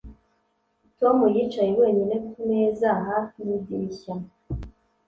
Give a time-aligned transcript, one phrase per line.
[0.99, 4.13] Tom yicaye wenyine kumeza hafi yidirishya